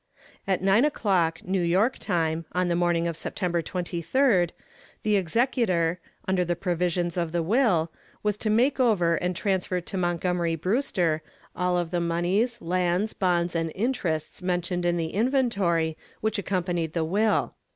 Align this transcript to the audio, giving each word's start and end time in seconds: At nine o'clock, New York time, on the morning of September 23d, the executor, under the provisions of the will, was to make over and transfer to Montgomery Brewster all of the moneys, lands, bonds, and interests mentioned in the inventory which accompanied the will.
At 0.47 0.63
nine 0.63 0.83
o'clock, 0.83 1.43
New 1.43 1.61
York 1.61 1.99
time, 1.99 2.45
on 2.53 2.69
the 2.69 2.75
morning 2.75 3.07
of 3.07 3.15
September 3.15 3.61
23d, 3.61 4.49
the 5.03 5.15
executor, 5.15 5.99
under 6.27 6.43
the 6.43 6.55
provisions 6.55 7.17
of 7.17 7.31
the 7.31 7.43
will, 7.43 7.91
was 8.23 8.35
to 8.37 8.49
make 8.49 8.79
over 8.79 9.13
and 9.17 9.35
transfer 9.35 9.79
to 9.79 9.97
Montgomery 9.97 10.55
Brewster 10.55 11.21
all 11.55 11.77
of 11.77 11.91
the 11.91 12.01
moneys, 12.01 12.63
lands, 12.63 13.13
bonds, 13.13 13.55
and 13.55 13.71
interests 13.75 14.41
mentioned 14.41 14.87
in 14.87 14.97
the 14.97 15.11
inventory 15.13 15.95
which 16.19 16.39
accompanied 16.39 16.93
the 16.93 17.05
will. 17.05 17.53